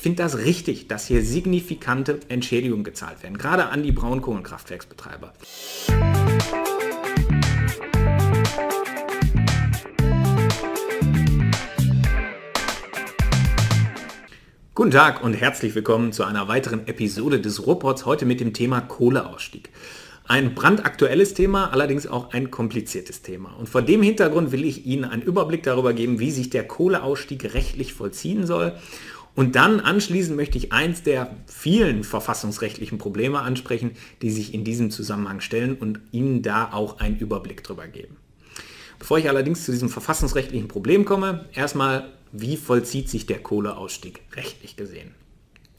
[0.00, 5.34] Ich finde das richtig, dass hier signifikante Entschädigungen gezahlt werden, gerade an die Braunkohlenkraftwerksbetreiber.
[14.74, 18.80] Guten Tag und herzlich willkommen zu einer weiteren Episode des Ruhrpots, heute mit dem Thema
[18.80, 19.68] Kohleausstieg.
[20.30, 23.52] Ein brandaktuelles Thema, allerdings auch ein kompliziertes Thema.
[23.58, 27.52] Und vor dem Hintergrund will ich Ihnen einen Überblick darüber geben, wie sich der Kohleausstieg
[27.52, 28.74] rechtlich vollziehen soll.
[29.34, 34.90] Und dann anschließend möchte ich eins der vielen verfassungsrechtlichen Probleme ansprechen, die sich in diesem
[34.90, 38.16] Zusammenhang stellen und Ihnen da auch einen Überblick darüber geben.
[38.98, 44.76] Bevor ich allerdings zu diesem verfassungsrechtlichen Problem komme, erstmal wie vollzieht sich der Kohleausstieg rechtlich
[44.76, 45.14] gesehen.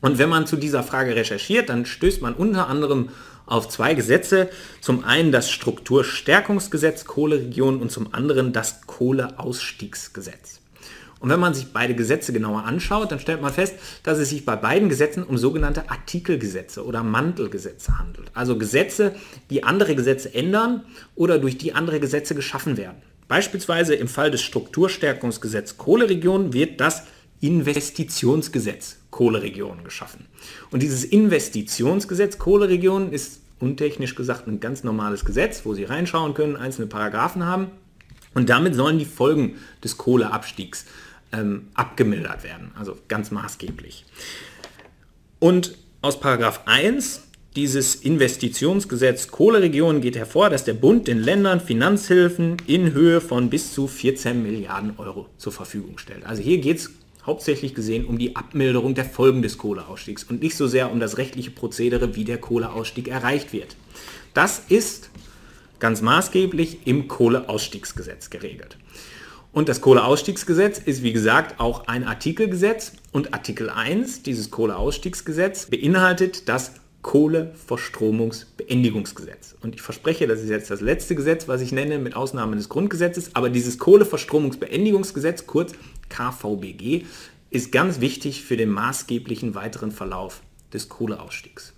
[0.00, 3.08] Und wenn man zu dieser Frage recherchiert, dann stößt man unter anderem
[3.46, 4.50] auf zwei Gesetze.
[4.80, 10.60] Zum einen das Strukturstärkungsgesetz Kohleregion und zum anderen das Kohleausstiegsgesetz.
[11.24, 14.44] Und wenn man sich beide Gesetze genauer anschaut, dann stellt man fest, dass es sich
[14.44, 18.30] bei beiden Gesetzen um sogenannte Artikelgesetze oder Mantelgesetze handelt.
[18.34, 19.14] Also Gesetze,
[19.48, 20.82] die andere Gesetze ändern
[21.14, 22.98] oder durch die andere Gesetze geschaffen werden.
[23.26, 27.04] Beispielsweise im Fall des Strukturstärkungsgesetzes Kohleregion wird das
[27.40, 30.26] Investitionsgesetz Kohleregion geschaffen.
[30.72, 36.56] Und dieses Investitionsgesetz Kohleregion ist untechnisch gesagt ein ganz normales Gesetz, wo Sie reinschauen können,
[36.56, 37.68] einzelne Paragraphen haben.
[38.34, 40.84] Und damit sollen die Folgen des Kohleabstiegs
[41.34, 44.04] ähm, abgemildert werden, also ganz maßgeblich.
[45.38, 47.22] Und aus Paragraph 1
[47.56, 53.72] dieses Investitionsgesetz Kohleregionen geht hervor, dass der Bund den Ländern Finanzhilfen in Höhe von bis
[53.72, 56.26] zu 14 Milliarden Euro zur Verfügung stellt.
[56.26, 56.90] Also hier geht es
[57.24, 61.16] hauptsächlich gesehen um die Abmilderung der Folgen des Kohleausstiegs und nicht so sehr um das
[61.16, 63.76] rechtliche Prozedere, wie der Kohleausstieg erreicht wird.
[64.34, 65.10] Das ist
[65.78, 68.76] ganz maßgeblich im Kohleausstiegsgesetz geregelt.
[69.54, 76.48] Und das Kohleausstiegsgesetz ist wie gesagt auch ein Artikelgesetz und Artikel 1 dieses Kohleausstiegsgesetz beinhaltet
[76.48, 79.54] das Kohleverstromungsbeendigungsgesetz.
[79.62, 82.68] Und ich verspreche, das ist jetzt das letzte Gesetz, was ich nenne, mit Ausnahme des
[82.68, 85.74] Grundgesetzes, aber dieses Kohleverstromungsbeendigungsgesetz, kurz
[86.08, 87.04] KVBG,
[87.50, 90.40] ist ganz wichtig für den maßgeblichen weiteren Verlauf
[90.72, 91.74] des Kohleausstiegs.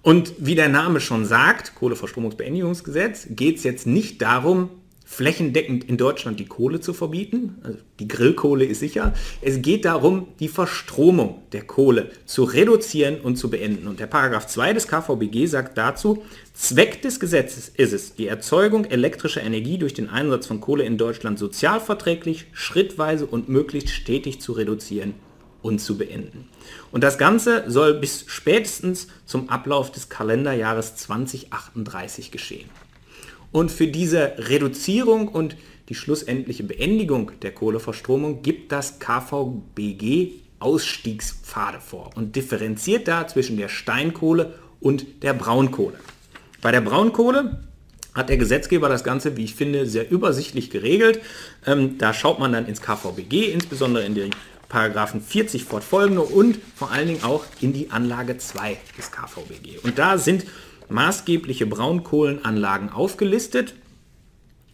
[0.00, 4.70] Und wie der Name schon sagt, Kohleverstromungsbeendigungsgesetz, geht es jetzt nicht darum,
[5.10, 7.56] flächendeckend in Deutschland die Kohle zu verbieten.
[7.64, 9.12] Also die Grillkohle ist sicher.
[9.42, 13.88] Es geht darum, die Verstromung der Kohle zu reduzieren und zu beenden.
[13.88, 16.22] Und der Paragraph 2 des KVBG sagt dazu,
[16.54, 20.96] Zweck des Gesetzes ist es, die Erzeugung elektrischer Energie durch den Einsatz von Kohle in
[20.96, 25.14] Deutschland sozialverträglich, schrittweise und möglichst stetig zu reduzieren
[25.60, 26.48] und zu beenden.
[26.92, 32.70] Und das Ganze soll bis spätestens zum Ablauf des Kalenderjahres 2038 geschehen.
[33.52, 35.56] Und für diese Reduzierung und
[35.88, 43.68] die schlussendliche Beendigung der Kohleverstromung gibt das KVBG Ausstiegspfade vor und differenziert da zwischen der
[43.68, 45.98] Steinkohle und der Braunkohle.
[46.60, 47.64] Bei der Braunkohle
[48.14, 51.20] hat der Gesetzgeber das Ganze, wie ich finde, sehr übersichtlich geregelt.
[51.66, 54.30] Ähm, da schaut man dann ins KVBG, insbesondere in den
[54.68, 59.78] Paragraphen 40 fortfolgende und vor allen Dingen auch in die Anlage 2 des KVBG.
[59.82, 60.44] Und da sind
[60.90, 63.74] maßgebliche Braunkohlenanlagen aufgelistet.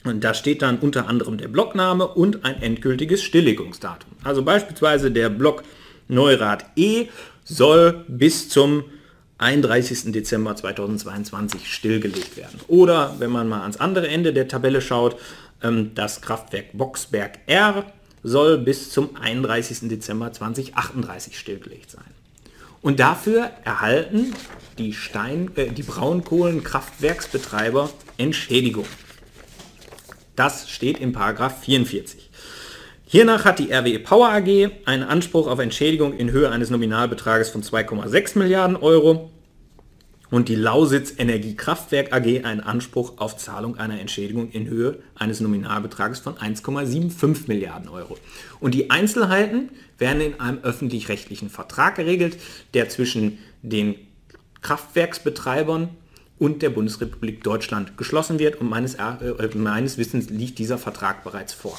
[0.04, 4.10] Und da steht dann unter anderem der Blockname und ein endgültiges Stilllegungsdatum.
[4.22, 5.64] Also beispielsweise der Block
[6.08, 7.08] Neurath E
[7.44, 8.84] soll bis zum
[9.38, 10.12] 31.
[10.12, 12.60] Dezember 2022 stillgelegt werden.
[12.68, 15.16] Oder wenn man mal ans andere Ende der Tabelle schaut,
[15.62, 17.84] ähm, das Kraftwerk Boxberg R
[18.22, 19.88] soll bis zum 31.
[19.88, 22.15] Dezember 2038 stillgelegt sein.
[22.86, 24.32] Und dafür erhalten
[24.78, 28.86] die, Stein, äh, die Braunkohlenkraftwerksbetreiber Entschädigung.
[30.36, 32.30] Das steht in Paragraph 44.
[33.04, 37.64] Hiernach hat die RWE Power AG einen Anspruch auf Entschädigung in Höhe eines Nominalbetrages von
[37.64, 39.32] 2,6 Milliarden Euro
[40.30, 46.18] und die Lausitz Energiekraftwerk AG einen Anspruch auf Zahlung einer Entschädigung in Höhe eines Nominalbetrages
[46.18, 48.16] von 1,75 Milliarden Euro.
[48.60, 52.38] Und die Einzelheiten werden in einem öffentlich-rechtlichen Vertrag geregelt,
[52.74, 53.94] der zwischen den
[54.62, 55.90] Kraftwerksbetreibern
[56.38, 61.52] und der Bundesrepublik Deutschland geschlossen wird und meines, äh, meines Wissens liegt dieser Vertrag bereits
[61.52, 61.78] vor.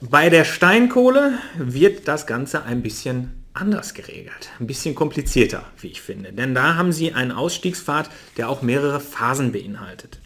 [0.00, 6.00] Bei der Steinkohle wird das Ganze ein bisschen anders geregelt, ein bisschen komplizierter, wie ich
[6.00, 6.32] finde.
[6.32, 10.20] Denn da haben Sie einen Ausstiegspfad, der auch mehrere Phasen beinhaltet.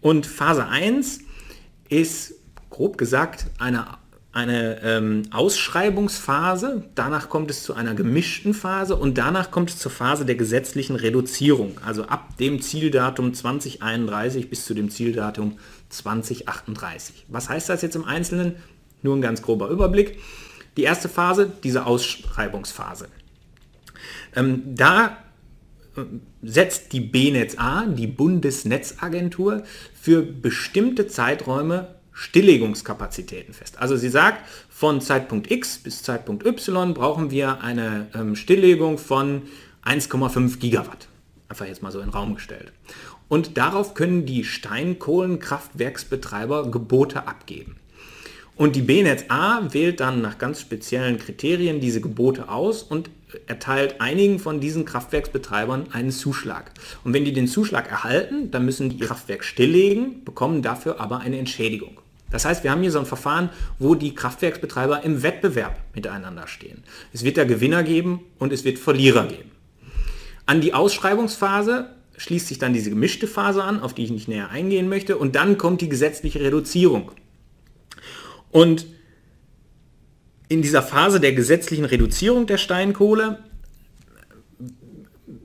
[0.00, 1.20] Und Phase 1
[1.88, 2.34] ist
[2.70, 3.86] grob gesagt eine,
[4.32, 9.90] eine ähm, Ausschreibungsphase, danach kommt es zu einer gemischten Phase und danach kommt es zur
[9.90, 15.58] Phase der gesetzlichen Reduzierung, also ab dem Zieldatum 2031 bis zu dem Zieldatum
[15.88, 17.26] 2038.
[17.28, 18.56] Was heißt das jetzt im Einzelnen?
[19.02, 20.18] Nur ein ganz grober Überblick.
[20.76, 23.08] Die erste Phase, diese Ausschreibungsphase.
[24.34, 25.16] Ähm, da
[25.96, 26.02] äh,
[26.42, 29.64] setzt die BNetzA, die Bundesnetzagentur,
[29.94, 33.78] für bestimmte Zeiträume Stilllegungskapazitäten fest.
[33.78, 39.42] Also sie sagt, von Zeitpunkt X bis Zeitpunkt Y brauchen wir eine ähm, Stilllegung von
[39.84, 41.08] 1,5 Gigawatt.
[41.48, 42.72] Einfach jetzt mal so in den Raum gestellt.
[43.28, 47.76] Und darauf können die Steinkohlenkraftwerksbetreiber Gebote abgeben.
[48.56, 53.10] Und die BNetz A wählt dann nach ganz speziellen Kriterien diese Gebote aus und
[53.46, 56.70] erteilt einigen von diesen Kraftwerksbetreibern einen Zuschlag.
[57.04, 61.20] Und wenn die den Zuschlag erhalten, dann müssen die ihr Kraftwerk stilllegen, bekommen dafür aber
[61.20, 62.00] eine Entschädigung.
[62.30, 66.82] Das heißt, wir haben hier so ein Verfahren, wo die Kraftwerksbetreiber im Wettbewerb miteinander stehen.
[67.12, 69.50] Es wird da Gewinner geben und es wird Verlierer geben.
[70.46, 74.48] An die Ausschreibungsphase schließt sich dann diese gemischte Phase an, auf die ich nicht näher
[74.48, 77.12] eingehen möchte, und dann kommt die gesetzliche Reduzierung.
[78.56, 78.86] Und
[80.48, 83.40] in dieser Phase der gesetzlichen Reduzierung der Steinkohle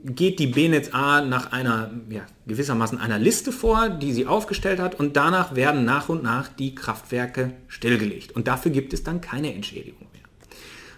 [0.06, 5.18] geht die BNetzA nach einer ja, gewissermaßen einer Liste vor, die sie aufgestellt hat und
[5.18, 10.08] danach werden nach und nach die Kraftwerke stillgelegt und dafür gibt es dann keine Entschädigung
[10.14, 10.24] mehr.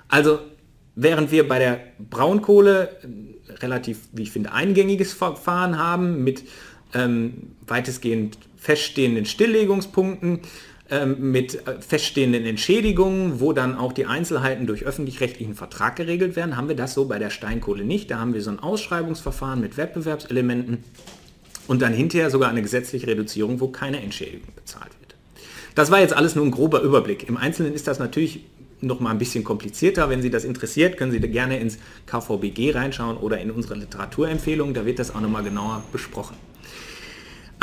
[0.07, 0.38] Also
[0.94, 2.95] während wir bei der Braunkohle
[3.60, 6.44] relativ, wie ich finde, eingängiges Verfahren haben mit
[6.94, 10.42] ähm, weitestgehend feststehenden Stilllegungspunkten,
[11.05, 16.67] mit äh, feststehenden Entschädigungen, wo dann auch die Einzelheiten durch öffentlich-rechtlichen Vertrag geregelt werden, haben
[16.67, 18.11] wir das so bei der Steinkohle nicht.
[18.11, 20.83] Da haben wir so ein Ausschreibungsverfahren mit Wettbewerbselementen
[21.67, 25.15] und dann hinterher sogar eine gesetzliche Reduzierung, wo keine Entschädigung bezahlt wird.
[25.75, 27.27] Das war jetzt alles nur ein grober Überblick.
[27.27, 28.45] Im Einzelnen ist das natürlich
[28.81, 30.09] noch mal ein bisschen komplizierter.
[30.09, 34.73] Wenn Sie das interessiert, können Sie da gerne ins KVBG reinschauen oder in unsere Literaturempfehlung.
[34.73, 36.35] Da wird das auch noch mal genauer besprochen.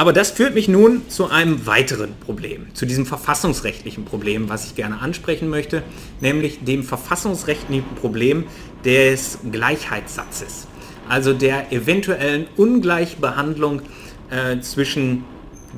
[0.01, 4.75] Aber das führt mich nun zu einem weiteren Problem, zu diesem verfassungsrechtlichen Problem, was ich
[4.75, 5.83] gerne ansprechen möchte,
[6.23, 8.45] nämlich dem verfassungsrechtlichen Problem
[8.83, 10.69] des Gleichheitssatzes,
[11.07, 13.83] also der eventuellen Ungleichbehandlung
[14.31, 15.27] äh, zwischen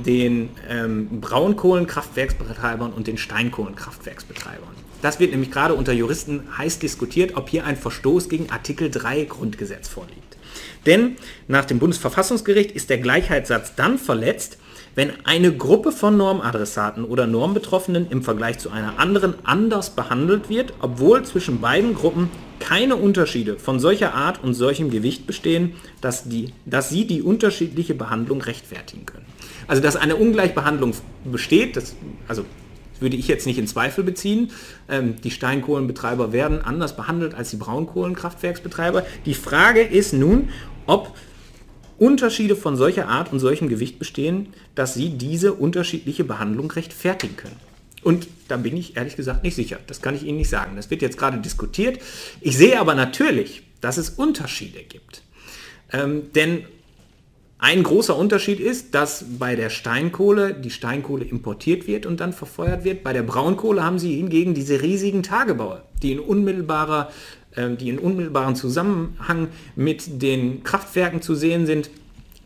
[0.07, 4.71] den ähm, Braunkohlenkraftwerksbetreibern und den Steinkohlenkraftwerksbetreibern.
[5.03, 9.25] Das wird nämlich gerade unter Juristen heiß diskutiert, ob hier ein Verstoß gegen Artikel 3
[9.25, 10.32] Grundgesetz vorliegt.
[10.87, 11.17] Denn
[11.49, 14.59] nach dem Bundesverfassungsgericht ist der Gleichheitssatz dann verletzt,
[14.95, 20.75] wenn eine Gruppe von Normadressaten oder Normbetroffenen im Vergleich zu einer anderen anders behandelt wird,
[20.81, 22.31] obwohl zwischen beiden Gruppen
[22.61, 27.95] keine Unterschiede von solcher Art und solchem Gewicht bestehen, dass, die, dass sie die unterschiedliche
[27.95, 29.27] Behandlung rechtfertigen können.
[29.67, 31.97] Also dass eine Ungleichbehandlung besteht, das,
[32.29, 32.45] also
[33.03, 34.51] würde ich jetzt nicht in Zweifel beziehen.
[34.89, 39.05] Ähm, die Steinkohlenbetreiber werden anders behandelt als die Braunkohlenkraftwerksbetreiber.
[39.27, 40.49] Die Frage ist nun,
[40.87, 41.15] ob
[41.99, 47.61] Unterschiede von solcher Art und solchem Gewicht bestehen, dass sie diese unterschiedliche Behandlung rechtfertigen können.
[48.03, 49.79] Und da bin ich ehrlich gesagt nicht sicher.
[49.87, 50.75] Das kann ich Ihnen nicht sagen.
[50.75, 52.01] Das wird jetzt gerade diskutiert.
[52.41, 55.23] Ich sehe aber natürlich, dass es Unterschiede gibt.
[55.93, 56.65] Ähm, denn
[57.63, 62.83] ein großer Unterschied ist, dass bei der Steinkohle die Steinkohle importiert wird und dann verfeuert
[62.83, 63.05] wird.
[63.05, 67.11] Bei der Braunkohle haben Sie hingegen diese riesigen Tagebaue, die in unmittelbarer
[67.57, 71.91] ähm, die in unmittelbaren Zusammenhang mit den Kraftwerken zu sehen sind,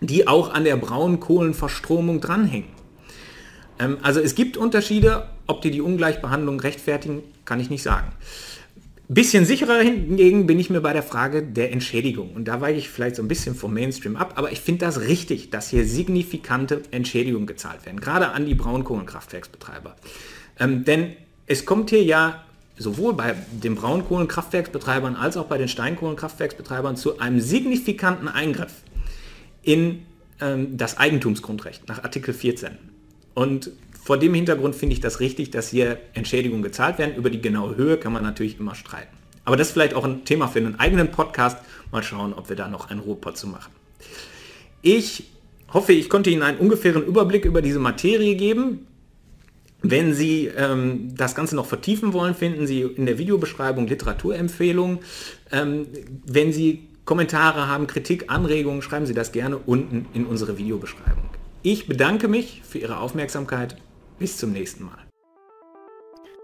[0.00, 2.68] die auch an der Braunkohlenverstromung dranhängen.
[3.78, 8.08] Ähm, also es gibt Unterschiede, ob die die Ungleichbehandlung rechtfertigen, kann ich nicht sagen.
[9.08, 12.32] Bisschen sicherer hingegen bin ich mir bei der Frage der Entschädigung.
[12.34, 15.00] Und da weiche ich vielleicht so ein bisschen vom Mainstream ab, aber ich finde das
[15.00, 19.94] richtig, dass hier signifikante Entschädigungen gezahlt werden, gerade an die Braunkohlenkraftwerksbetreiber.
[20.58, 21.12] Ähm, denn
[21.46, 22.44] es kommt hier ja
[22.76, 28.72] sowohl bei den Braunkohlenkraftwerksbetreibern als auch bei den Steinkohlenkraftwerksbetreibern zu einem signifikanten Eingriff
[29.62, 30.02] in
[30.40, 32.72] ähm, das Eigentumsgrundrecht nach Artikel 14.
[33.34, 33.70] Und
[34.06, 37.16] vor dem Hintergrund finde ich das richtig, dass hier Entschädigungen gezahlt werden.
[37.16, 39.16] Über die genaue Höhe kann man natürlich immer streiten.
[39.44, 41.58] Aber das ist vielleicht auch ein Thema für einen eigenen Podcast.
[41.90, 43.72] Mal schauen, ob wir da noch einen Ruhepott zu machen.
[44.80, 45.24] Ich
[45.72, 48.86] hoffe, ich konnte Ihnen einen ungefähren Überblick über diese Materie geben.
[49.82, 55.00] Wenn Sie ähm, das Ganze noch vertiefen wollen, finden Sie in der Videobeschreibung Literaturempfehlungen.
[55.50, 55.88] Ähm,
[56.24, 61.24] wenn Sie Kommentare haben, Kritik, Anregungen, schreiben Sie das gerne unten in unsere Videobeschreibung.
[61.62, 63.76] Ich bedanke mich für Ihre Aufmerksamkeit.
[64.18, 65.06] Bis zum nächsten Mal.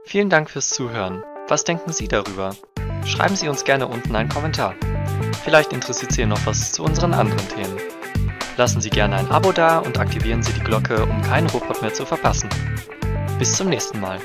[0.05, 1.23] Vielen Dank fürs Zuhören.
[1.49, 2.55] Was denken Sie darüber?
[3.07, 4.75] Schreiben Sie uns gerne unten einen Kommentar.
[5.43, 7.79] Vielleicht interessiert Sie noch was zu unseren anderen Themen.
[8.59, 11.95] Lassen Sie gerne ein Abo da und aktivieren Sie die Glocke, um keinen Robot mehr
[11.95, 12.51] zu verpassen.
[13.39, 14.21] Bis zum nächsten Mal.